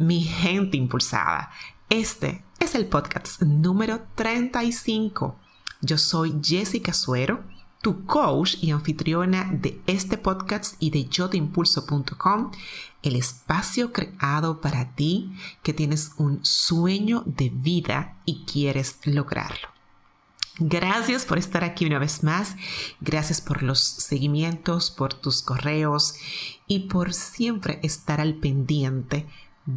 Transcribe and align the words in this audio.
mi 0.00 0.22
gente 0.22 0.78
impulsada. 0.78 1.50
Este 1.90 2.42
es 2.58 2.74
el 2.74 2.86
podcast 2.86 3.42
número 3.42 4.00
35. 4.14 5.36
Yo 5.82 5.98
soy 5.98 6.40
Jessica 6.42 6.94
Suero, 6.94 7.44
tu 7.82 8.06
coach 8.06 8.56
y 8.62 8.70
anfitriona 8.70 9.50
de 9.52 9.78
este 9.86 10.16
podcast 10.16 10.76
y 10.78 10.88
de 10.88 11.04
yotimpulso.com, 11.04 12.50
el 13.02 13.16
espacio 13.16 13.92
creado 13.92 14.62
para 14.62 14.94
ti 14.94 15.32
que 15.62 15.74
tienes 15.74 16.12
un 16.16 16.42
sueño 16.46 17.22
de 17.26 17.50
vida 17.50 18.16
y 18.24 18.46
quieres 18.46 19.00
lograrlo. 19.04 19.68
Gracias 20.58 21.26
por 21.26 21.38
estar 21.38 21.62
aquí 21.62 21.84
una 21.84 21.98
vez 21.98 22.22
más. 22.22 22.56
Gracias 23.02 23.42
por 23.42 23.62
los 23.62 23.80
seguimientos, 23.80 24.90
por 24.90 25.12
tus 25.12 25.42
correos 25.42 26.14
y 26.66 26.80
por 26.88 27.12
siempre 27.12 27.80
estar 27.82 28.20
al 28.20 28.34
pendiente 28.34 29.26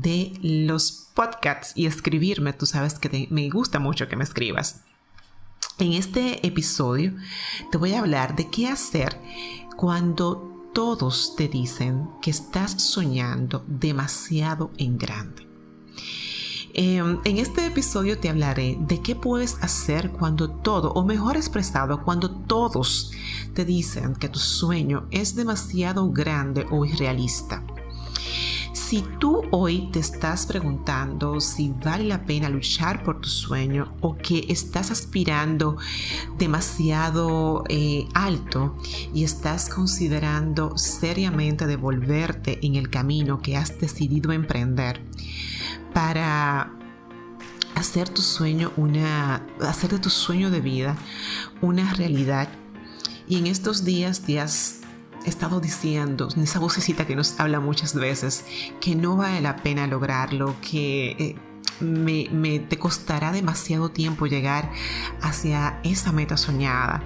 de 0.01 0.33
los 0.41 1.09
podcasts 1.13 1.73
y 1.75 1.85
escribirme. 1.85 2.53
Tú 2.53 2.65
sabes 2.65 2.95
que 2.95 3.27
me 3.29 3.49
gusta 3.49 3.79
mucho 3.79 4.07
que 4.07 4.15
me 4.15 4.23
escribas. 4.23 4.81
En 5.79 5.93
este 5.93 6.45
episodio 6.45 7.13
te 7.71 7.77
voy 7.77 7.93
a 7.93 7.99
hablar 7.99 8.35
de 8.35 8.49
qué 8.49 8.67
hacer 8.67 9.19
cuando 9.75 10.69
todos 10.73 11.35
te 11.35 11.47
dicen 11.47 12.09
que 12.21 12.31
estás 12.31 12.71
soñando 12.81 13.63
demasiado 13.67 14.71
en 14.77 14.97
grande. 14.97 15.47
Em, 16.75 17.19
en 17.23 17.37
este 17.37 17.67
episodio 17.67 18.17
te 18.17 18.29
hablaré 18.29 18.77
de 18.79 18.99
qué 18.99 19.15
puedes 19.15 19.61
hacer 19.61 20.09
cuando 20.09 20.49
todo, 20.49 20.91
o 20.93 21.05
mejor 21.05 21.37
expresado, 21.37 22.03
cuando 22.03 22.31
todos 22.31 23.11
te 23.53 23.63
dicen 23.63 24.15
que 24.15 24.27
tu 24.27 24.39
sueño 24.39 25.05
es 25.11 25.35
demasiado 25.35 26.11
grande 26.11 26.65
o 26.71 26.83
irrealista. 26.83 27.63
Si 28.85 29.01
tú 29.17 29.43
hoy 29.51 29.89
te 29.91 29.99
estás 29.99 30.45
preguntando 30.45 31.39
si 31.39 31.73
vale 31.83 32.03
la 32.03 32.25
pena 32.25 32.49
luchar 32.49 33.01
por 33.01 33.21
tu 33.21 33.29
sueño 33.29 33.95
o 34.01 34.17
que 34.17 34.45
estás 34.49 34.91
aspirando 34.91 35.77
demasiado 36.37 37.63
eh, 37.69 38.07
alto 38.13 38.75
y 39.13 39.23
estás 39.23 39.69
considerando 39.69 40.77
seriamente 40.77 41.65
devolverte 41.65 42.59
en 42.61 42.75
el 42.75 42.89
camino 42.89 43.41
que 43.41 43.55
has 43.55 43.79
decidido 43.79 44.33
emprender 44.33 45.01
para 45.93 46.73
hacer 47.75 48.09
tu 48.09 48.21
sueño 48.21 48.73
una 48.75 49.47
hacer 49.61 49.91
de 49.91 49.99
tu 49.99 50.09
sueño 50.09 50.51
de 50.51 50.59
vida 50.59 50.97
una 51.61 51.93
realidad 51.93 52.49
y 53.27 53.37
en 53.37 53.47
estos 53.47 53.85
días 53.85 54.21
te 54.21 54.41
has 54.41 54.82
estado 55.25 55.59
diciendo, 55.59 56.27
esa 56.41 56.59
vocecita 56.59 57.05
que 57.05 57.15
nos 57.15 57.39
habla 57.39 57.59
muchas 57.59 57.95
veces, 57.95 58.45
que 58.79 58.95
no 58.95 59.17
vale 59.17 59.41
la 59.41 59.57
pena 59.57 59.87
lograrlo, 59.87 60.55
que 60.61 61.11
eh, 61.11 61.35
me, 61.79 62.59
te 62.59 62.77
costará 62.77 63.31
demasiado 63.31 63.89
tiempo 63.89 64.25
llegar 64.25 64.71
hacia 65.21 65.79
esa 65.83 66.11
meta 66.11 66.37
soñada, 66.37 67.03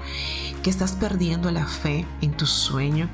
que 0.63 0.69
estás 0.69 0.93
perdiendo 0.93 1.51
la 1.51 1.65
fe 1.65 2.05
en 2.21 2.31
tu 2.35 2.45
sueño 2.45 3.09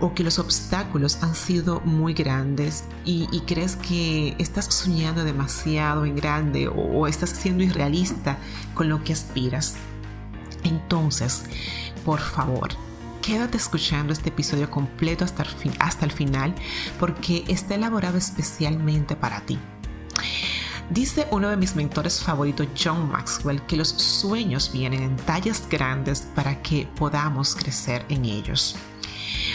o 0.00 0.14
que 0.14 0.24
los 0.24 0.38
obstáculos 0.38 1.22
han 1.22 1.34
sido 1.34 1.80
muy 1.80 2.14
grandes 2.14 2.84
y, 3.04 3.26
crees 3.46 3.76
que 3.76 4.34
estás 4.38 4.66
soñando 4.66 5.24
demasiado 5.24 6.06
en 6.06 6.16
grande 6.16 6.68
o 6.68 7.06
estás 7.06 7.30
siendo 7.30 7.62
irrealista 7.62 8.38
con 8.74 8.88
lo 8.88 9.04
que 9.04 9.12
aspiras. 9.12 9.76
Entonces, 10.62 11.42
por 12.04 12.20
favor, 12.20 12.70
quédate 13.20 13.56
escuchando 13.56 14.12
este 14.12 14.30
episodio 14.30 14.70
completo 14.70 15.24
hasta 15.24 16.04
el, 16.04 16.12
final 16.12 16.54
porque 16.98 17.44
está 17.48 17.74
elaborado 17.74 18.18
especialmente 18.18 19.16
para 19.16 19.40
ti. 19.42 19.58
Dice 20.90 21.28
uno 21.30 21.48
de 21.48 21.56
mis 21.56 21.76
mentores 21.76 22.20
favoritos, 22.20 22.66
John 22.76 23.10
Maxwell, 23.10 23.62
que 23.62 23.76
los 23.76 23.88
sueños 23.88 24.72
vienen 24.72 25.02
en 25.02 25.16
tallas 25.16 25.68
grandes 25.70 26.22
para 26.34 26.60
que 26.62 26.88
podamos 26.96 27.54
crecer 27.54 28.04
en 28.08 28.24
ellos. 28.24 28.76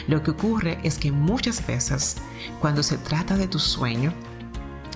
Lo 0.08 0.24
que 0.24 0.32
ocurre 0.32 0.80
es 0.84 0.98
que 0.98 1.12
muchas 1.12 1.66
veces, 1.66 2.18
cuando 2.62 2.84
se 2.84 2.98
trata 2.98 3.36
de 3.36 3.48
tu 3.48 3.60
sueño, 3.60 4.14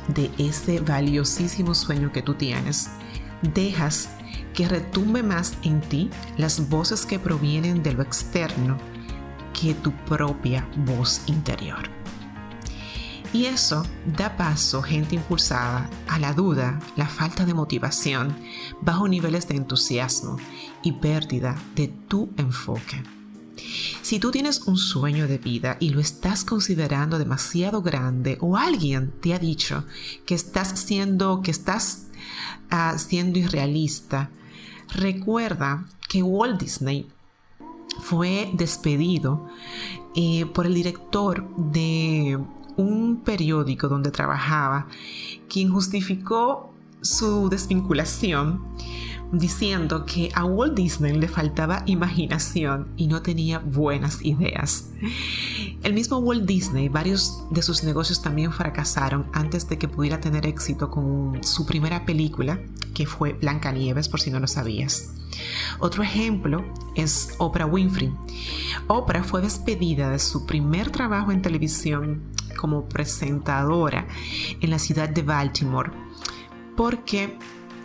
de 0.07 0.31
ese 0.37 0.79
valiosísimo 0.79 1.75
sueño 1.75 2.11
que 2.11 2.21
tú 2.21 2.35
tienes, 2.35 2.89
dejas 3.41 4.09
que 4.53 4.67
retumbe 4.67 5.23
más 5.23 5.57
en 5.63 5.81
ti 5.81 6.09
las 6.37 6.69
voces 6.69 7.05
que 7.05 7.19
provienen 7.19 7.83
de 7.83 7.93
lo 7.93 8.01
externo 8.01 8.77
que 9.59 9.73
tu 9.73 9.91
propia 10.05 10.67
voz 10.85 11.21
interior. 11.27 11.89
Y 13.31 13.45
eso 13.45 13.85
da 14.17 14.35
paso, 14.37 14.81
gente 14.81 15.13
impulsada, 15.13 15.87
a 16.07 16.17
la 16.17 16.33
duda, 16.33 16.79
la 16.95 17.07
falta 17.07 17.45
de 17.45 17.53
motivación, 17.53 18.35
bajo 18.81 19.07
niveles 19.07 19.47
de 19.47 19.55
entusiasmo 19.55 20.37
y 20.81 20.93
pérdida 20.93 21.55
de 21.75 21.89
tu 21.89 22.31
enfoque. 22.37 23.03
Si 24.01 24.19
tú 24.19 24.31
tienes 24.31 24.61
un 24.61 24.77
sueño 24.77 25.27
de 25.27 25.37
vida 25.37 25.77
y 25.79 25.89
lo 25.89 25.99
estás 25.99 26.43
considerando 26.43 27.19
demasiado 27.19 27.83
grande 27.83 28.37
o 28.41 28.57
alguien 28.57 29.11
te 29.21 29.35
ha 29.35 29.39
dicho 29.39 29.85
que 30.25 30.33
estás 30.33 30.79
siendo, 30.79 31.41
que 31.41 31.51
estás 31.51 32.07
uh, 32.71 32.97
siendo 32.97 33.37
irrealista, 33.37 34.31
Recuerda 34.95 35.85
que 36.07 36.23
Walt 36.23 36.59
Disney 36.59 37.07
fue 37.99 38.49
despedido 38.53 39.47
eh, 40.15 40.45
por 40.45 40.65
el 40.65 40.73
director 40.73 41.47
de 41.57 42.39
un 42.77 43.21
periódico 43.23 43.89
donde 43.89 44.11
trabajaba, 44.11 44.87
quien 45.49 45.71
justificó 45.71 46.73
su 47.01 47.49
desvinculación 47.49 48.63
diciendo 49.31 50.05
que 50.05 50.31
a 50.33 50.43
Walt 50.45 50.75
Disney 50.75 51.17
le 51.17 51.27
faltaba 51.27 51.83
imaginación 51.85 52.87
y 52.97 53.07
no 53.07 53.21
tenía 53.21 53.59
buenas 53.59 54.23
ideas. 54.23 54.89
El 55.83 55.93
mismo 55.93 56.17
Walt 56.17 56.45
Disney, 56.45 56.89
varios 56.89 57.43
de 57.49 57.61
sus 57.61 57.83
negocios 57.83 58.21
también 58.21 58.51
fracasaron 58.51 59.27
antes 59.33 59.67
de 59.69 59.77
que 59.77 59.87
pudiera 59.87 60.19
tener 60.19 60.45
éxito 60.45 60.89
con 60.89 61.43
su 61.43 61.65
primera 61.65 62.05
película, 62.05 62.59
que 62.93 63.05
fue 63.05 63.33
Blancanieves, 63.33 64.09
por 64.09 64.19
si 64.19 64.29
no 64.29 64.39
lo 64.39 64.47
sabías. 64.47 65.13
Otro 65.79 66.03
ejemplo 66.03 66.65
es 66.95 67.35
Oprah 67.37 67.65
Winfrey. 67.65 68.13
Oprah 68.87 69.23
fue 69.23 69.41
despedida 69.41 70.09
de 70.09 70.19
su 70.19 70.45
primer 70.45 70.91
trabajo 70.91 71.31
en 71.31 71.41
televisión 71.41 72.23
como 72.57 72.89
presentadora 72.89 74.07
en 74.59 74.69
la 74.69 74.79
ciudad 74.79 75.07
de 75.07 75.21
Baltimore 75.21 75.91
porque 76.79 77.37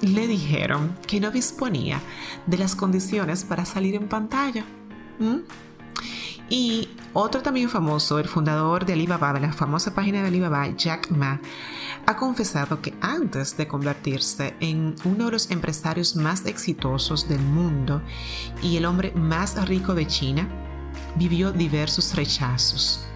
le 0.03 0.29
dijeron 0.29 0.97
que 1.05 1.19
no 1.19 1.33
disponía 1.33 2.01
de 2.47 2.59
las 2.59 2.77
condiciones 2.77 3.43
para 3.43 3.65
salir 3.65 3.97
en 3.97 4.09
pantalla. 4.09 4.65
Y 6.49 6.89
otro 7.15 7.43
también 7.43 7.71
famoso, 7.71 8.19
el 8.19 8.29
fundador 8.29 8.85
de 8.85 8.93
Alibaba, 8.93 9.39
la 9.41 9.53
famosa 9.53 9.95
página 9.95 10.21
de 10.21 10.29
Alibaba, 10.29 10.69
Jack 10.77 11.11
Ma, 11.11 11.41
ha 12.07 12.17
confesado 12.17 12.83
que 12.83 12.95
antes 13.01 13.57
de 13.57 13.67
convertirse 13.67 14.55
en 14.61 14.95
uno 15.05 15.27
de 15.27 15.33
los 15.33 15.51
empresarios 15.51 16.17
más 16.17 16.45
exitosos 16.45 17.29
del 17.29 17.41
mundo 17.41 18.03
y 18.63 18.77
el 18.77 18.85
hombre 18.85 19.13
más 19.15 19.67
rico 19.67 19.95
de 19.95 20.07
China, 20.07 20.49
vivió 21.17 21.53
diversos 21.53 22.15
rechazos. 22.15 23.07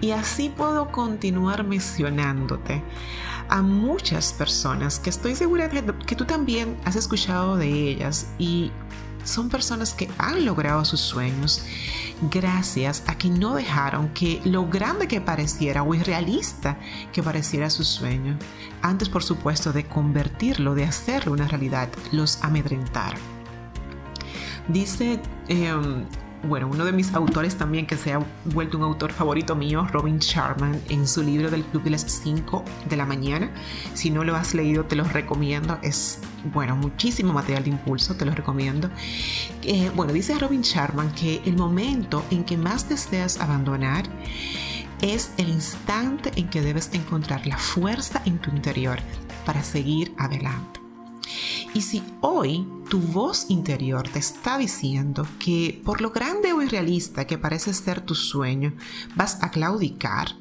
Y 0.00 0.10
así 0.10 0.48
puedo 0.48 0.90
continuar 0.90 1.64
mencionándote 1.64 2.82
a 3.48 3.62
muchas 3.62 4.32
personas 4.32 4.98
que 4.98 5.10
estoy 5.10 5.34
segura 5.34 5.68
que 5.68 6.16
tú 6.16 6.24
también 6.24 6.76
has 6.84 6.96
escuchado 6.96 7.56
de 7.56 7.68
ellas 7.68 8.28
y 8.38 8.72
son 9.24 9.48
personas 9.48 9.94
que 9.94 10.10
han 10.18 10.44
logrado 10.44 10.84
sus 10.84 11.00
sueños 11.00 11.62
gracias 12.30 13.02
a 13.06 13.16
que 13.16 13.28
no 13.28 13.54
dejaron 13.54 14.10
que 14.10 14.40
lo 14.44 14.68
grande 14.68 15.08
que 15.08 15.20
pareciera 15.20 15.82
o 15.82 15.94
irrealista 15.94 16.78
que 17.12 17.22
pareciera 17.22 17.70
su 17.70 17.84
sueño, 17.84 18.38
antes 18.80 19.08
por 19.08 19.22
supuesto 19.22 19.72
de 19.72 19.86
convertirlo, 19.86 20.74
de 20.74 20.84
hacerlo 20.84 21.32
una 21.32 21.48
realidad, 21.48 21.88
los 22.12 22.42
amedrentaron. 22.42 23.20
Dice 24.68 25.20
em, 25.48 26.04
bueno, 26.44 26.68
uno 26.68 26.84
de 26.84 26.92
mis 26.92 27.14
autores 27.14 27.56
también 27.56 27.86
que 27.86 27.96
se 27.96 28.12
ha 28.12 28.20
vuelto 28.46 28.76
un 28.76 28.84
autor 28.84 29.12
favorito 29.12 29.54
mío, 29.54 29.86
Robin 29.90 30.18
Sharman, 30.18 30.80
en 30.88 31.06
su 31.06 31.22
libro 31.22 31.50
del 31.50 31.64
Club 31.64 31.84
de 31.84 31.90
las 31.90 32.02
5 32.02 32.64
de 32.88 32.96
la 32.96 33.06
mañana. 33.06 33.50
Si 33.94 34.10
no 34.10 34.24
lo 34.24 34.34
has 34.34 34.54
leído, 34.54 34.84
te 34.84 34.96
lo 34.96 35.04
recomiendo. 35.04 35.78
Es, 35.82 36.18
bueno, 36.52 36.76
muchísimo 36.76 37.32
material 37.32 37.64
de 37.64 37.70
impulso, 37.70 38.16
te 38.16 38.24
lo 38.24 38.32
recomiendo. 38.32 38.90
Eh, 39.62 39.90
bueno, 39.94 40.12
dice 40.12 40.38
Robin 40.38 40.62
Sharman 40.62 41.12
que 41.12 41.40
el 41.44 41.56
momento 41.56 42.24
en 42.30 42.44
que 42.44 42.56
más 42.56 42.88
deseas 42.88 43.40
abandonar 43.40 44.04
es 45.00 45.32
el 45.36 45.48
instante 45.48 46.32
en 46.36 46.48
que 46.48 46.60
debes 46.60 46.90
encontrar 46.92 47.46
la 47.46 47.58
fuerza 47.58 48.22
en 48.24 48.38
tu 48.38 48.50
interior 48.50 48.98
para 49.44 49.62
seguir 49.62 50.14
adelante. 50.18 50.81
Y 51.74 51.80
si 51.80 52.02
hoy 52.20 52.68
tu 52.90 53.00
voz 53.00 53.46
interior 53.48 54.06
te 54.06 54.18
está 54.18 54.58
diciendo 54.58 55.26
que 55.38 55.80
por 55.84 56.02
lo 56.02 56.10
grande 56.10 56.52
o 56.52 56.60
irrealista 56.60 57.26
que 57.26 57.38
parece 57.38 57.72
ser 57.72 58.02
tu 58.02 58.14
sueño, 58.14 58.74
vas 59.16 59.42
a 59.42 59.50
claudicar, 59.50 60.36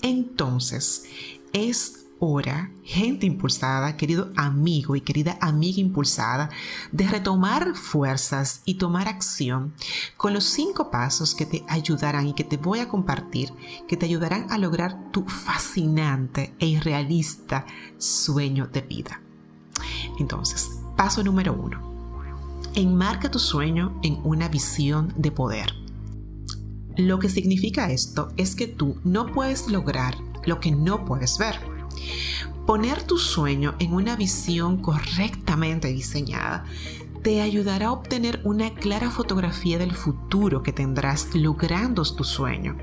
entonces 0.00 1.04
es 1.52 2.06
hora, 2.20 2.70
gente 2.84 3.26
impulsada, 3.26 3.96
querido 3.96 4.30
amigo 4.36 4.94
y 4.94 5.00
querida 5.00 5.38
amiga 5.40 5.80
impulsada, 5.80 6.50
de 6.92 7.08
retomar 7.08 7.74
fuerzas 7.74 8.62
y 8.64 8.74
tomar 8.74 9.08
acción 9.08 9.74
con 10.16 10.34
los 10.34 10.44
cinco 10.44 10.90
pasos 10.90 11.34
que 11.34 11.46
te 11.46 11.64
ayudarán 11.66 12.28
y 12.28 12.34
que 12.34 12.44
te 12.44 12.58
voy 12.58 12.78
a 12.78 12.88
compartir, 12.88 13.52
que 13.88 13.96
te 13.96 14.06
ayudarán 14.06 14.46
a 14.52 14.58
lograr 14.58 15.10
tu 15.10 15.24
fascinante 15.24 16.54
e 16.60 16.66
irrealista 16.66 17.66
sueño 17.98 18.68
de 18.68 18.82
vida. 18.82 19.20
Entonces, 20.20 20.70
paso 20.96 21.24
número 21.24 21.54
uno. 21.54 21.80
Enmarca 22.74 23.30
tu 23.30 23.38
sueño 23.38 23.98
en 24.02 24.20
una 24.22 24.48
visión 24.48 25.12
de 25.16 25.32
poder. 25.32 25.74
Lo 26.96 27.18
que 27.18 27.28
significa 27.28 27.90
esto 27.90 28.28
es 28.36 28.54
que 28.54 28.66
tú 28.66 28.96
no 29.02 29.26
puedes 29.26 29.68
lograr 29.68 30.16
lo 30.44 30.60
que 30.60 30.70
no 30.70 31.04
puedes 31.04 31.38
ver. 31.38 31.56
Poner 32.66 33.02
tu 33.02 33.18
sueño 33.18 33.74
en 33.78 33.94
una 33.94 34.14
visión 34.14 34.76
correctamente 34.76 35.88
diseñada 35.88 36.64
te 37.22 37.42
ayudará 37.42 37.88
a 37.88 37.92
obtener 37.92 38.40
una 38.44 38.74
clara 38.74 39.10
fotografía 39.10 39.78
del 39.78 39.94
futuro 39.94 40.62
que 40.62 40.72
tendrás 40.72 41.34
logrando 41.34 42.02
tu 42.02 42.24
sueño. 42.24 42.76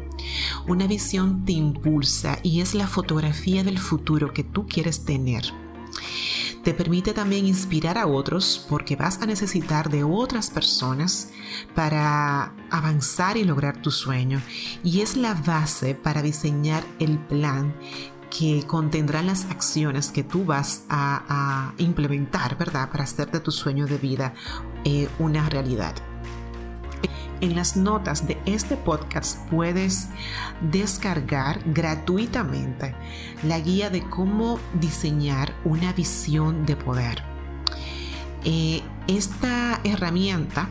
Una 0.68 0.86
visión 0.88 1.45
te 1.45 1.54
impulsa 1.54 2.39
y 2.44 2.62
es 2.62 2.75
la 2.75 2.88
fotografía 2.88 3.63
del 3.63 3.80
futuro 3.80 4.34
que 4.34 4.44
tú 4.44 4.68
quieres 4.68 5.06
tener. 5.06 5.45
Te 6.68 6.74
permite 6.74 7.14
también 7.14 7.46
inspirar 7.46 7.98
a 7.98 8.08
otros 8.08 8.66
porque 8.68 8.98
vas 8.98 9.22
a 9.22 9.25
necesitar 9.25 9.90
de 9.90 10.04
otras 10.04 10.50
personas 10.50 11.31
para 11.74 12.52
avanzar 12.69 13.38
y 13.38 13.46
lograr 13.46 13.81
tu 13.81 13.90
sueño. 13.90 14.42
Y 14.84 15.00
es 15.00 15.16
la 15.16 15.34
base 15.34 15.96
para 15.96 16.22
diseñar 16.22 16.84
el 17.00 17.19
plan 17.19 17.74
que 18.30 18.66
contendrán 18.68 19.28
las 19.28 19.46
acciones 19.46 20.12
que 20.12 20.25
tú 20.25 20.44
vas 20.44 20.84
a, 20.90 21.72
implementar, 21.78 22.58
¿verdad? 22.58 22.92
Para 22.92 23.06
hacer 23.06 23.31
de 23.31 23.40
tu 23.40 23.52
sueño 23.52 23.88
de 23.88 23.98
vida 23.98 24.34
eh, 24.84 25.08
una 25.20 25.48
realidad. 25.48 25.96
En 27.39 27.56
las 27.56 27.78
notas 27.78 28.28
de 28.28 28.38
este 28.48 28.78
podcast 28.78 29.38
puedes 29.50 30.07
descargar 30.72 31.62
gratuitamente 31.66 32.95
la 33.44 33.60
guía 33.60 33.92
de 33.92 34.01
cómo 34.01 34.60
diseñar 34.80 35.54
una 35.63 35.94
visión 35.94 36.66
de 36.66 36.75
poder. 36.75 37.22
Eh, 38.44 38.81
esta 39.07 39.80
herramienta 39.84 40.68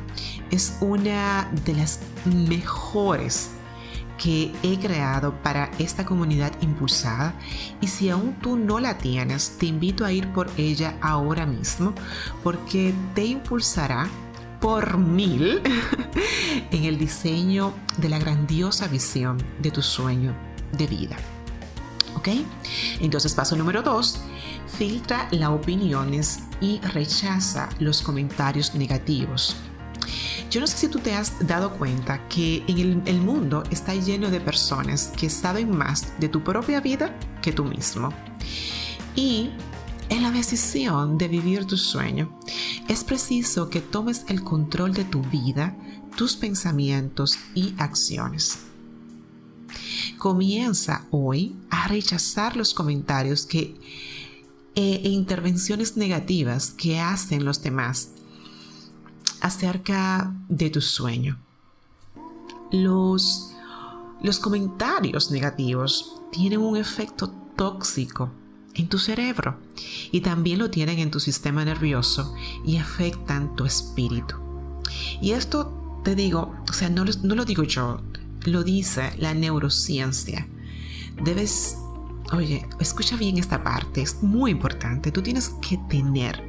es 0.50 0.76
una 0.80 1.48
de 1.64 1.74
las 1.74 2.00
mejores 2.24 3.50
que 4.18 4.52
he 4.62 4.78
creado 4.78 5.34
para 5.42 5.70
esta 5.78 6.04
comunidad 6.04 6.52
impulsada 6.62 7.34
y 7.80 7.88
si 7.88 8.08
aún 8.08 8.34
tú 8.40 8.56
no 8.56 8.80
la 8.80 8.98
tienes, 8.98 9.56
te 9.58 9.66
invito 9.66 10.04
a 10.04 10.12
ir 10.12 10.32
por 10.32 10.50
ella 10.56 10.96
ahora 11.00 11.46
mismo 11.46 11.92
porque 12.42 12.94
te 13.14 13.24
impulsará 13.24 14.08
por 14.60 14.98
mil 14.98 15.62
en 16.70 16.84
el 16.84 16.98
diseño 16.98 17.74
de 17.98 18.08
la 18.08 18.18
grandiosa 18.18 18.88
visión 18.88 19.38
de 19.60 19.70
tu 19.70 19.82
sueño 19.82 20.34
de 20.72 20.86
vida. 20.86 21.16
¿Ok? 22.14 22.28
Entonces, 23.00 23.34
paso 23.34 23.56
número 23.56 23.82
dos, 23.82 24.20
filtra 24.66 25.28
las 25.30 25.50
opiniones 25.50 26.40
y 26.60 26.80
rechaza 26.80 27.68
los 27.78 28.02
comentarios 28.02 28.74
negativos. 28.74 29.56
Yo 30.50 30.60
no 30.60 30.66
sé 30.66 30.76
si 30.76 30.88
tú 30.88 30.98
te 31.00 31.14
has 31.14 31.46
dado 31.46 31.72
cuenta 31.72 32.26
que 32.28 32.64
en 32.68 32.78
el, 32.78 33.02
el, 33.06 33.20
mundo 33.20 33.64
está 33.70 33.94
lleno 33.94 34.30
de 34.30 34.40
personas 34.40 35.12
que 35.16 35.28
saben 35.28 35.76
más 35.76 36.18
de 36.18 36.28
tu 36.28 36.42
propia 36.42 36.80
vida 36.80 37.14
que 37.42 37.52
tú 37.52 37.64
mismo. 37.64 38.10
Y 39.14 39.50
en 40.08 40.22
la 40.22 40.30
decisión 40.30 41.18
de 41.18 41.28
vivir 41.28 41.66
tu 41.66 41.76
sueño, 41.76 42.30
es 42.88 43.04
preciso 43.04 43.68
que 43.68 43.80
tomes 43.80 44.24
el 44.28 44.42
control 44.42 44.94
de 44.94 45.04
tu 45.04 45.22
vida, 45.22 45.76
tus 46.16 46.36
pensamientos 46.36 47.38
y 47.54 47.74
acciones. 47.78 48.60
Comienza 50.18 51.06
hoy 51.10 51.56
a 51.70 51.88
rechazar 51.88 52.56
los 52.56 52.74
comentarios 52.74 53.44
que, 53.44 53.74
e, 54.74 55.08
intervenciones 55.08 55.96
negativas 55.96 56.70
que 56.70 57.00
hacen 57.00 57.44
los 57.44 57.62
demás 57.62 58.10
acerca 59.40 60.32
de 60.48 60.70
tu 60.70 60.80
sueño. 60.80 61.38
Los, 62.70 63.52
los 64.22 64.38
comentarios 64.38 65.30
negativos 65.30 66.20
tienen 66.30 66.60
un 66.60 66.76
efecto 66.76 67.30
tóxico 67.56 68.30
en 68.76 68.88
tu 68.88 68.98
cerebro 68.98 69.58
y 70.12 70.20
también 70.20 70.58
lo 70.58 70.70
tienen 70.70 70.98
en 70.98 71.10
tu 71.10 71.20
sistema 71.20 71.64
nervioso 71.64 72.34
y 72.64 72.76
afectan 72.76 73.56
tu 73.56 73.64
espíritu. 73.64 74.36
Y 75.20 75.32
esto 75.32 76.00
te 76.04 76.14
digo, 76.14 76.54
o 76.68 76.72
sea, 76.72 76.88
no, 76.88 77.04
no 77.04 77.34
lo 77.34 77.44
digo 77.44 77.62
yo, 77.64 78.00
lo 78.44 78.62
dice 78.62 79.12
la 79.18 79.34
neurociencia. 79.34 80.46
Debes, 81.22 81.78
oye, 82.32 82.66
escucha 82.78 83.16
bien 83.16 83.38
esta 83.38 83.64
parte, 83.64 84.02
es 84.02 84.22
muy 84.22 84.50
importante. 84.50 85.10
Tú 85.10 85.22
tienes 85.22 85.54
que 85.66 85.78
tener 85.88 86.42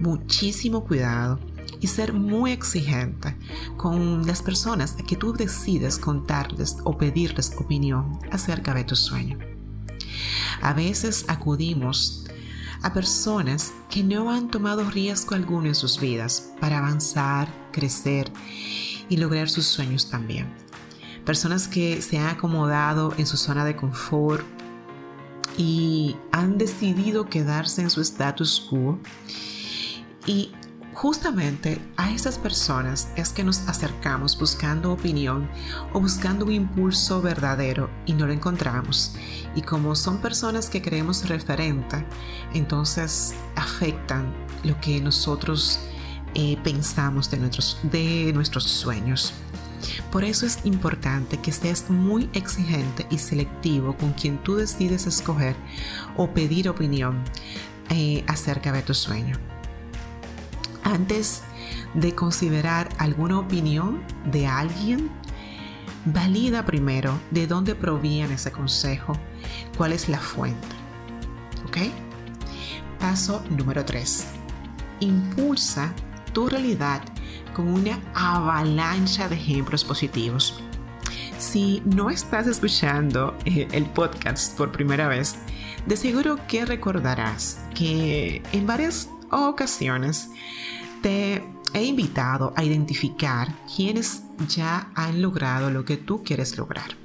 muchísimo 0.00 0.84
cuidado 0.84 1.38
y 1.80 1.86
ser 1.86 2.12
muy 2.12 2.52
exigente 2.52 3.36
con 3.76 4.26
las 4.26 4.42
personas 4.42 4.96
a 4.98 5.04
que 5.04 5.16
tú 5.16 5.32
decides 5.32 5.98
contarles 5.98 6.76
o 6.84 6.96
pedirles 6.96 7.52
opinión 7.58 8.18
acerca 8.30 8.74
de 8.74 8.84
tu 8.84 8.96
sueño. 8.96 9.38
A 10.62 10.72
veces 10.72 11.24
acudimos 11.28 12.24
a 12.82 12.92
personas 12.92 13.72
que 13.90 14.02
no 14.02 14.30
han 14.30 14.50
tomado 14.50 14.88
riesgo 14.90 15.34
alguno 15.34 15.66
en 15.66 15.74
sus 15.74 16.00
vidas 16.00 16.52
para 16.60 16.78
avanzar, 16.78 17.48
crecer 17.72 18.30
y 19.08 19.16
lograr 19.16 19.48
sus 19.48 19.66
sueños 19.66 20.10
también. 20.10 20.52
Personas 21.24 21.68
que 21.68 22.00
se 22.02 22.18
han 22.18 22.28
acomodado 22.28 23.14
en 23.18 23.26
su 23.26 23.36
zona 23.36 23.64
de 23.64 23.76
confort 23.76 24.46
y 25.56 26.16
han 26.32 26.56
decidido 26.56 27.26
quedarse 27.26 27.82
en 27.82 27.90
su 27.90 28.00
status 28.00 28.66
quo 28.70 28.98
y 30.26 30.52
Justamente 30.98 31.80
a 31.96 32.10
esas 32.10 32.38
personas 32.38 33.06
es 33.14 33.28
que 33.28 33.44
nos 33.44 33.60
acercamos 33.68 34.36
buscando 34.36 34.90
opinión 34.90 35.48
o 35.92 36.00
buscando 36.00 36.44
un 36.44 36.50
impulso 36.50 37.22
verdadero 37.22 37.88
y 38.04 38.14
no 38.14 38.26
lo 38.26 38.32
encontramos. 38.32 39.14
Y 39.54 39.62
como 39.62 39.94
son 39.94 40.18
personas 40.18 40.68
que 40.68 40.82
creemos 40.82 41.28
referente, 41.28 42.04
entonces 42.52 43.32
afectan 43.54 44.34
lo 44.64 44.80
que 44.80 45.00
nosotros 45.00 45.78
eh, 46.34 46.58
pensamos 46.64 47.30
de 47.30 47.36
nuestros, 47.36 47.78
de 47.84 48.32
nuestros 48.34 48.64
sueños. 48.64 49.34
Por 50.10 50.24
eso 50.24 50.46
es 50.46 50.58
importante 50.64 51.38
que 51.38 51.52
seas 51.52 51.88
muy 51.90 52.28
exigente 52.32 53.06
y 53.08 53.18
selectivo 53.18 53.96
con 53.96 54.14
quien 54.14 54.38
tú 54.38 54.56
decides 54.56 55.06
escoger 55.06 55.54
o 56.16 56.34
pedir 56.34 56.68
opinión 56.68 57.22
eh, 57.88 58.24
acerca 58.26 58.72
de 58.72 58.82
tu 58.82 58.94
sueño. 58.94 59.57
Antes 60.88 61.42
de 61.92 62.14
considerar 62.14 62.88
alguna 62.96 63.38
opinión 63.38 64.02
de 64.24 64.46
alguien, 64.46 65.10
valida 66.06 66.64
primero 66.64 67.20
de 67.30 67.46
dónde 67.46 67.74
proviene 67.74 68.34
ese 68.34 68.50
consejo, 68.50 69.12
cuál 69.76 69.92
es 69.92 70.08
la 70.08 70.18
fuente. 70.18 70.66
¿Ok? 71.66 71.76
Paso 72.98 73.44
número 73.50 73.84
3. 73.84 74.28
Impulsa 75.00 75.92
tu 76.32 76.48
realidad 76.48 77.02
con 77.52 77.68
una 77.68 78.00
avalancha 78.14 79.28
de 79.28 79.36
ejemplos 79.36 79.84
positivos. 79.84 80.58
Si 81.38 81.82
no 81.84 82.08
estás 82.08 82.46
escuchando 82.46 83.36
eh, 83.44 83.68
el 83.72 83.84
podcast 83.84 84.56
por 84.56 84.72
primera 84.72 85.06
vez, 85.06 85.36
de 85.84 85.98
seguro 85.98 86.38
que 86.48 86.64
recordarás 86.64 87.60
que 87.74 88.42
en 88.52 88.66
varias 88.66 89.10
ocasiones 89.30 90.30
te 91.02 91.44
he 91.74 91.84
invitado 91.84 92.52
a 92.56 92.64
identificar 92.64 93.54
quienes 93.74 94.22
ya 94.48 94.90
han 94.94 95.20
logrado 95.22 95.70
lo 95.70 95.84
que 95.84 95.96
tú 95.96 96.22
quieres 96.22 96.56
lograr. 96.56 96.96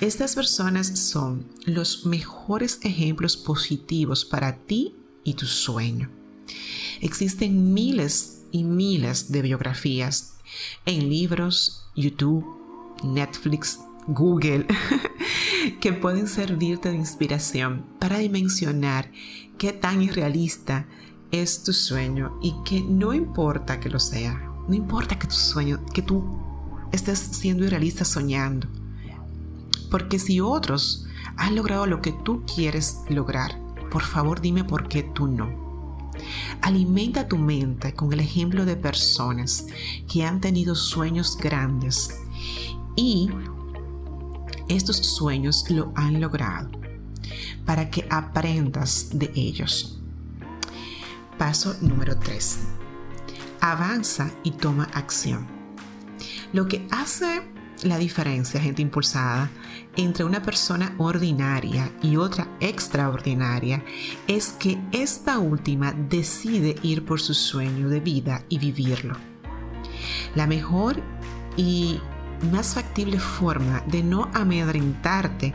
Estas 0.00 0.34
personas 0.34 0.98
son 0.98 1.46
los 1.64 2.04
mejores 2.04 2.80
ejemplos 2.82 3.36
positivos 3.36 4.24
para 4.24 4.58
ti 4.58 4.94
y 5.24 5.34
tu 5.34 5.46
sueño. 5.46 6.10
Existen 7.00 7.72
miles 7.72 8.44
y 8.52 8.64
miles 8.64 9.32
de 9.32 9.42
biografías 9.42 10.34
en 10.84 11.08
libros, 11.08 11.86
YouTube, 11.94 12.44
Netflix, 13.04 13.80
Google, 14.06 14.66
que 15.80 15.92
pueden 15.92 16.28
servirte 16.28 16.90
de 16.90 16.96
inspiración 16.96 17.86
para 17.98 18.18
dimensionar 18.18 19.10
qué 19.58 19.72
tan 19.72 20.02
irrealista 20.02 20.86
es 21.42 21.62
tu 21.62 21.72
sueño 21.72 22.38
y 22.42 22.54
que 22.64 22.82
no 22.82 23.12
importa 23.12 23.80
que 23.80 23.88
lo 23.88 23.98
sea, 23.98 24.34
no 24.68 24.74
importa 24.74 25.18
que 25.18 25.26
tu 25.26 25.34
sueño, 25.34 25.84
que 25.92 26.02
tú 26.02 26.24
estés 26.92 27.18
siendo 27.18 27.64
irrealista 27.64 28.04
soñando. 28.04 28.68
Porque 29.90 30.18
si 30.18 30.40
otros 30.40 31.06
has 31.36 31.52
logrado 31.52 31.86
lo 31.86 32.00
que 32.00 32.12
tú 32.12 32.44
quieres 32.44 32.98
lograr, 33.08 33.58
por 33.90 34.02
favor 34.02 34.40
dime 34.40 34.64
por 34.64 34.88
qué 34.88 35.02
tú 35.02 35.26
no. 35.26 36.10
Alimenta 36.60 37.28
tu 37.28 37.36
mente 37.38 37.94
con 37.94 38.12
el 38.12 38.20
ejemplo 38.20 38.64
de 38.64 38.76
personas 38.76 39.66
que 40.10 40.24
han 40.24 40.40
tenido 40.40 40.74
sueños 40.74 41.36
grandes 41.36 42.18
y 42.96 43.30
estos 44.68 44.96
sueños 44.96 45.64
lo 45.70 45.92
han 45.94 46.20
logrado 46.20 46.70
para 47.64 47.90
que 47.90 48.06
aprendas 48.10 49.10
de 49.12 49.30
ellos. 49.34 49.95
Paso 51.38 51.76
número 51.82 52.16
3. 52.16 52.58
Avanza 53.60 54.30
y 54.42 54.52
toma 54.52 54.84
acción. 54.94 55.46
Lo 56.52 56.66
que 56.66 56.86
hace 56.90 57.42
la 57.82 57.98
diferencia, 57.98 58.60
gente 58.60 58.80
impulsada, 58.80 59.50
entre 59.96 60.24
una 60.24 60.40
persona 60.40 60.94
ordinaria 60.96 61.90
y 62.02 62.16
otra 62.16 62.48
extraordinaria 62.60 63.84
es 64.26 64.54
que 64.58 64.78
esta 64.92 65.38
última 65.38 65.92
decide 65.92 66.76
ir 66.82 67.04
por 67.04 67.20
su 67.20 67.34
sueño 67.34 67.90
de 67.90 68.00
vida 68.00 68.42
y 68.48 68.58
vivirlo. 68.58 69.16
La 70.34 70.46
mejor 70.46 71.02
y 71.56 72.00
más 72.50 72.74
factible 72.74 73.18
forma 73.18 73.82
de 73.86 74.02
no 74.02 74.30
amedrentarte 74.32 75.54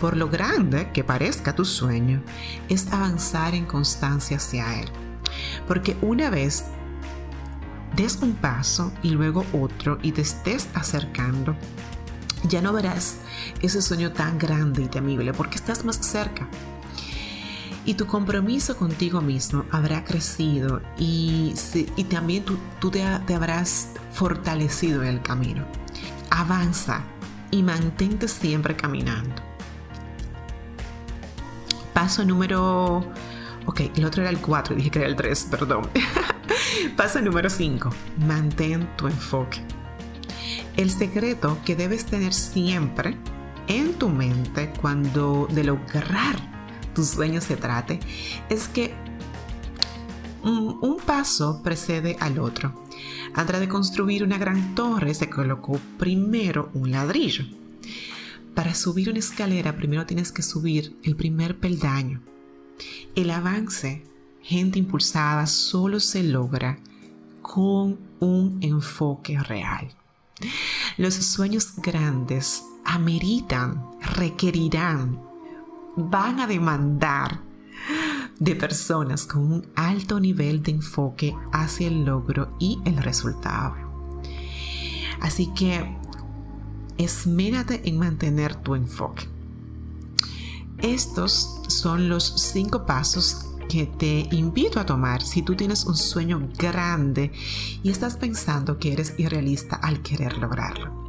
por 0.00 0.16
lo 0.16 0.28
grande 0.28 0.90
que 0.92 1.04
parezca 1.04 1.54
tu 1.54 1.64
sueño 1.64 2.22
es 2.68 2.90
avanzar 2.92 3.54
en 3.54 3.66
constancia 3.66 4.38
hacia 4.38 4.80
él. 4.80 4.88
Porque 5.66 5.96
una 6.02 6.30
vez 6.30 6.64
des 7.96 8.16
un 8.22 8.34
paso 8.34 8.92
y 9.02 9.10
luego 9.10 9.44
otro 9.52 9.98
y 10.02 10.12
te 10.12 10.22
estés 10.22 10.68
acercando, 10.74 11.56
ya 12.44 12.60
no 12.60 12.72
verás 12.72 13.16
ese 13.62 13.82
sueño 13.82 14.12
tan 14.12 14.38
grande 14.38 14.82
y 14.82 14.86
temible 14.86 15.32
porque 15.32 15.56
estás 15.56 15.84
más 15.84 15.96
cerca. 15.96 16.48
Y 17.84 17.94
tu 17.94 18.06
compromiso 18.06 18.76
contigo 18.76 19.22
mismo 19.22 19.64
habrá 19.70 20.04
crecido 20.04 20.82
y, 20.98 21.54
y 21.96 22.04
también 22.04 22.44
tú, 22.44 22.90
te, 22.90 23.02
te 23.26 23.34
habrás 23.34 23.88
fortalecido 24.12 25.02
en 25.02 25.08
el 25.08 25.22
camino. 25.22 25.64
Avanza 26.30 27.02
y 27.50 27.62
mantente 27.62 28.28
siempre 28.28 28.76
caminando. 28.76 29.42
Paso 31.94 32.24
número... 32.24 33.10
Ok, 33.68 33.82
el 33.96 34.06
otro 34.06 34.22
era 34.22 34.30
el 34.30 34.38
4, 34.38 34.74
dije 34.74 34.90
que 34.90 34.98
era 35.00 35.08
el 35.08 35.14
3, 35.14 35.48
perdón. 35.50 35.90
Paso 36.96 37.20
número 37.20 37.50
5. 37.50 37.90
Mantén 38.26 38.88
tu 38.96 39.08
enfoque. 39.08 39.60
El 40.78 40.90
secreto 40.90 41.58
que 41.66 41.76
debes 41.76 42.06
tener 42.06 42.32
siempre 42.32 43.18
en 43.66 43.92
tu 43.92 44.08
mente 44.08 44.72
cuando 44.80 45.46
de 45.50 45.64
lograr 45.64 46.36
tus 46.94 47.08
sueños 47.08 47.44
se 47.44 47.58
trate 47.58 48.00
es 48.48 48.68
que 48.68 48.94
un, 50.42 50.78
un 50.80 50.96
paso 50.96 51.60
precede 51.62 52.16
al 52.20 52.38
otro. 52.38 52.86
Antes 53.34 53.60
de 53.60 53.68
construir 53.68 54.24
una 54.24 54.38
gran 54.38 54.74
torre 54.74 55.12
se 55.12 55.28
colocó 55.28 55.78
primero 55.98 56.70
un 56.72 56.90
ladrillo. 56.90 57.44
Para 58.54 58.74
subir 58.74 59.10
una 59.10 59.18
escalera 59.18 59.76
primero 59.76 60.06
tienes 60.06 60.32
que 60.32 60.40
subir 60.40 60.96
el 61.02 61.16
primer 61.16 61.58
peldaño. 61.58 62.22
El 63.14 63.30
avance 63.30 64.04
gente 64.42 64.78
impulsada 64.78 65.46
solo 65.46 66.00
se 66.00 66.22
logra 66.22 66.78
con 67.42 67.98
un 68.20 68.58
enfoque 68.60 69.38
real. 69.38 69.94
Los 70.96 71.14
sueños 71.14 71.74
grandes 71.76 72.62
ameritan, 72.84 73.84
requerirán, 74.16 75.20
van 75.96 76.40
a 76.40 76.46
demandar 76.46 77.40
de 78.38 78.54
personas 78.54 79.26
con 79.26 79.52
un 79.52 79.66
alto 79.74 80.20
nivel 80.20 80.62
de 80.62 80.72
enfoque 80.72 81.34
hacia 81.52 81.88
el 81.88 82.04
logro 82.04 82.54
y 82.58 82.78
el 82.84 82.96
resultado. 82.98 83.74
Así 85.20 85.52
que 85.54 85.96
esmérate 86.96 87.88
en 87.88 87.98
mantener 87.98 88.54
tu 88.56 88.74
enfoque. 88.74 89.28
Estos 90.82 91.60
son 91.68 92.08
los 92.08 92.24
cinco 92.24 92.86
pasos 92.86 93.46
que 93.68 93.86
te 93.86 94.28
invito 94.30 94.80
a 94.80 94.86
tomar 94.86 95.22
si 95.22 95.42
tú 95.42 95.54
tienes 95.54 95.84
un 95.84 95.96
sueño 95.96 96.48
grande 96.56 97.32
y 97.82 97.90
estás 97.90 98.16
pensando 98.16 98.78
que 98.78 98.92
eres 98.92 99.14
irrealista 99.18 99.76
al 99.76 100.00
querer 100.02 100.38
lograrlo. 100.38 101.08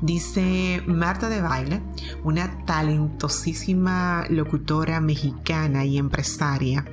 Dice 0.00 0.82
Marta 0.86 1.28
de 1.28 1.40
Baile, 1.40 1.82
una 2.22 2.64
talentosísima 2.66 4.26
locutora 4.28 5.00
mexicana 5.00 5.84
y 5.84 5.96
empresaria, 5.96 6.84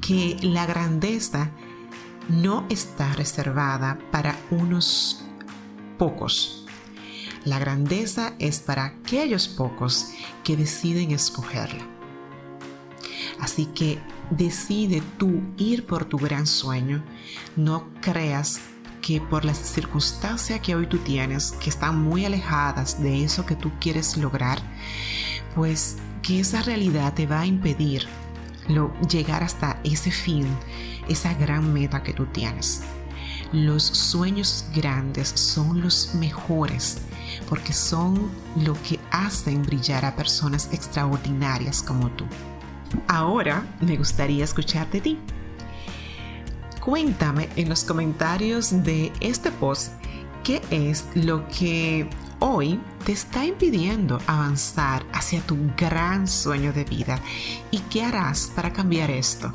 que 0.00 0.36
la 0.42 0.66
grandeza 0.66 1.50
no 2.28 2.66
está 2.68 3.12
reservada 3.14 3.98
para 4.10 4.36
unos 4.50 5.24
pocos. 5.98 6.61
La 7.44 7.58
grandeza 7.58 8.34
es 8.38 8.60
para 8.60 8.84
aquellos 8.84 9.48
pocos 9.48 10.08
que 10.44 10.56
deciden 10.56 11.10
escogerla. 11.10 11.84
Así 13.40 13.66
que 13.66 13.98
decide 14.30 15.02
tú 15.18 15.42
ir 15.56 15.84
por 15.84 16.04
tu 16.04 16.18
gran 16.18 16.46
sueño. 16.46 17.02
No 17.56 17.88
creas 18.00 18.60
que 19.00 19.20
por 19.20 19.44
las 19.44 19.58
circunstancias 19.58 20.60
que 20.60 20.76
hoy 20.76 20.86
tú 20.86 20.98
tienes, 20.98 21.52
que 21.52 21.70
están 21.70 22.00
muy 22.00 22.24
alejadas 22.24 23.02
de 23.02 23.24
eso 23.24 23.44
que 23.44 23.56
tú 23.56 23.72
quieres 23.80 24.16
lograr, 24.16 24.60
pues 25.56 25.96
que 26.22 26.38
esa 26.38 26.62
realidad 26.62 27.14
te 27.14 27.26
va 27.26 27.40
a 27.40 27.46
impedir 27.46 28.06
llegar 29.08 29.42
hasta 29.42 29.80
ese 29.84 30.10
fin, 30.10 30.46
esa 31.08 31.34
gran 31.34 31.72
meta 31.72 32.02
que 32.02 32.12
tú 32.12 32.26
tienes. 32.26 32.82
Los 33.52 33.82
sueños 33.82 34.66
grandes 34.74 35.28
son 35.28 35.80
los 35.80 36.14
mejores 36.14 36.98
porque 37.48 37.72
son 37.72 38.30
lo 38.56 38.74
que 38.82 38.98
hacen 39.10 39.62
brillar 39.62 40.04
a 40.04 40.16
personas 40.16 40.68
extraordinarias 40.72 41.82
como 41.82 42.10
tú. 42.10 42.24
Ahora 43.08 43.64
me 43.80 43.96
gustaría 43.96 44.44
escuchar 44.44 44.90
de 44.90 45.00
ti. 45.00 45.18
Cuéntame 46.80 47.48
en 47.56 47.68
los 47.68 47.84
comentarios 47.84 48.82
de 48.82 49.12
este 49.20 49.50
post 49.52 49.92
qué 50.42 50.60
es 50.70 51.04
lo 51.14 51.46
que 51.46 52.08
hoy 52.40 52.80
te 53.04 53.12
está 53.12 53.44
impidiendo 53.44 54.18
avanzar 54.26 55.06
hacia 55.12 55.40
tu 55.42 55.56
gran 55.76 56.26
sueño 56.26 56.72
de 56.72 56.84
vida 56.84 57.20
y 57.70 57.78
qué 57.78 58.02
harás 58.02 58.50
para 58.54 58.72
cambiar 58.72 59.10
esto 59.10 59.52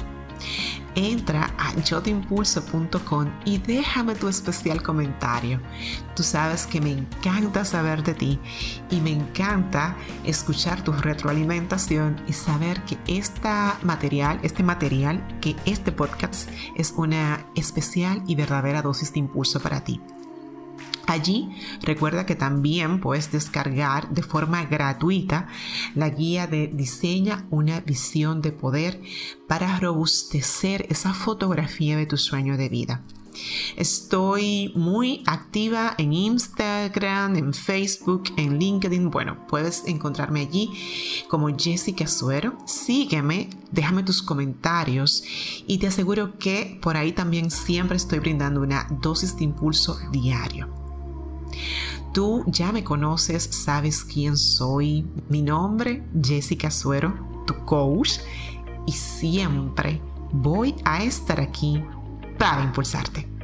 entra 0.97 1.53
a 1.59 1.75
yotimpulso.com 1.75 3.29
y 3.45 3.59
déjame 3.59 4.15
tu 4.15 4.27
especial 4.27 4.81
comentario. 4.81 5.61
Tú 6.15 6.23
sabes 6.23 6.65
que 6.65 6.81
me 6.81 6.91
encanta 6.91 7.63
saber 7.63 8.01
de 8.01 8.15
ti 8.15 8.39
y 8.89 8.99
me 8.99 9.11
encanta 9.11 9.95
escuchar 10.25 10.83
tu 10.83 10.91
retroalimentación 10.91 12.19
y 12.27 12.33
saber 12.33 12.81
que 12.83 12.97
esta 13.07 13.77
material, 13.83 14.39
este 14.41 14.63
material, 14.63 15.23
que 15.39 15.55
este 15.65 15.91
podcast 15.91 16.49
es 16.75 16.91
una 16.97 17.45
especial 17.55 18.23
y 18.25 18.33
verdadera 18.33 18.81
dosis 18.81 19.13
de 19.13 19.19
impulso 19.19 19.59
para 19.59 19.83
ti. 19.83 20.01
Allí 21.07 21.49
recuerda 21.81 22.25
que 22.25 22.35
también 22.35 22.99
puedes 22.99 23.31
descargar 23.31 24.09
de 24.09 24.23
forma 24.23 24.65
gratuita 24.65 25.47
la 25.95 26.09
guía 26.09 26.47
de 26.47 26.67
Diseña 26.67 27.47
una 27.49 27.79
visión 27.79 28.41
de 28.41 28.51
poder 28.51 29.01
para 29.47 29.79
robustecer 29.79 30.85
esa 30.89 31.13
fotografía 31.13 31.95
de 31.95 32.07
tu 32.07 32.17
sueño 32.17 32.57
de 32.57 32.67
vida. 32.67 33.03
Estoy 33.77 34.73
muy 34.75 35.23
activa 35.27 35.93
en 35.97 36.11
Instagram, 36.11 37.35
en 37.35 37.53
Facebook, 37.53 38.23
en 38.35 38.59
LinkedIn. 38.59 39.09
Bueno, 39.09 39.47
puedes 39.47 39.83
encontrarme 39.85 40.41
allí 40.41 40.71
como 41.29 41.55
Jessica 41.55 42.07
Suero. 42.07 42.57
Sígueme, 42.65 43.49
déjame 43.71 44.03
tus 44.03 44.21
comentarios 44.21 45.23
y 45.67 45.77
te 45.77 45.87
aseguro 45.87 46.37
que 46.37 46.79
por 46.81 46.97
ahí 46.97 47.13
también 47.13 47.49
siempre 47.51 47.95
estoy 47.95 48.19
brindando 48.19 48.61
una 48.61 48.87
dosis 48.89 49.37
de 49.37 49.45
impulso 49.45 49.97
diario. 50.11 50.86
Tú 52.17 52.43
ya 52.47 52.71
me 52.71 52.83
conoces, 52.83 53.43
sabes 53.43 54.03
quién 54.03 54.37
soy. 54.37 55.05
Mi 55.29 55.43
nombre, 55.43 56.03
Jessica 56.19 56.71
Suero, 56.71 57.13
tu 57.45 57.53
coach, 57.63 58.13
y 58.87 58.91
siempre 58.91 60.01
voy 60.31 60.73
a 60.83 61.03
estar 61.03 61.39
aquí 61.39 61.79
para 62.39 62.63
impulsarte. 62.63 63.36